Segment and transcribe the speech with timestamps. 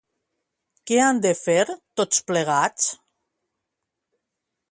[0.91, 1.57] Què han de fer
[2.01, 2.87] tots plegats?